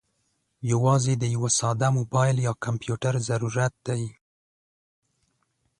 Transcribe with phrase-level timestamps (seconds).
[0.71, 4.03] یوازې د یوه ساده موبايل یا کمپیوټر ضرورت دی.